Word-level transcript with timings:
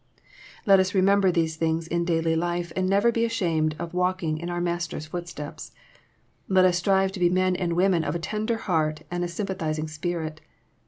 Let 0.65 0.79
us 0.79 0.95
remember 0.95 1.31
these 1.31 1.57
things 1.57 1.87
in 1.87 2.05
daily 2.05 2.35
life, 2.35 2.73
and 2.75 2.89
never 2.89 3.11
be 3.11 3.23
ashamed 3.23 3.75
of 3.77 3.93
walking 3.93 4.39
in 4.39 4.49
our 4.49 4.59
Master's 4.59 5.05
footsteps. 5.05 5.73
Let 6.47 6.65
us 6.65 6.79
strive 6.79 7.11
to 7.11 7.19
be 7.19 7.29
men 7.29 7.55
and 7.55 7.73
women 7.73 8.03
of 8.03 8.15
a 8.15 8.17
tender 8.17 8.57
heart 8.57 9.03
and 9.11 9.23
a 9.23 9.27
sym 9.27 9.45
pathizing 9.45 9.87
spirit. 9.91 10.41